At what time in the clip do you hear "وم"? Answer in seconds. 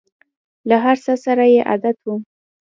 2.03-2.21